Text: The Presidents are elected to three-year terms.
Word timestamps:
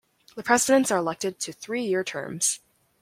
The 0.35 0.41
Presidents 0.41 0.89
are 0.89 0.97
elected 0.97 1.37
to 1.41 1.53
three-year 1.53 2.03
terms. 2.03 2.59